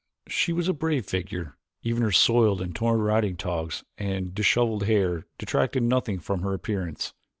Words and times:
She 0.29 0.51
was 0.51 0.67
a 0.67 0.73
brave 0.73 1.05
figure; 1.05 1.59
even 1.83 2.01
her 2.01 2.11
soiled 2.11 2.59
and 2.59 2.75
torn 2.75 2.99
riding 3.01 3.37
togs 3.37 3.83
and 3.99 4.33
disheveled 4.33 4.85
hair 4.85 5.27
detracted 5.37 5.83
nothing 5.83 6.17
from 6.17 6.41
her 6.41 6.55
appearance. 6.55 7.13